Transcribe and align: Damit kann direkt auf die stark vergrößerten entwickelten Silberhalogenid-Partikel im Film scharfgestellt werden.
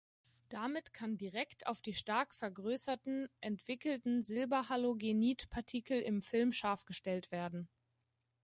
Damit 0.49 0.93
kann 0.95 1.15
direkt 1.19 1.67
auf 1.67 1.79
die 1.79 1.93
stark 1.93 2.33
vergrößerten 2.33 3.29
entwickelten 3.39 4.23
Silberhalogenid-Partikel 4.23 6.01
im 6.01 6.23
Film 6.23 6.51
scharfgestellt 6.53 7.29
werden. 7.29 7.69